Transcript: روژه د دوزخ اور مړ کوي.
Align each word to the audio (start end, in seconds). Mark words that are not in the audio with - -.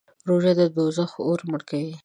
روژه 0.27 0.51
د 0.59 0.61
دوزخ 0.75 1.11
اور 1.27 1.39
مړ 1.49 1.61
کوي. 1.69 1.93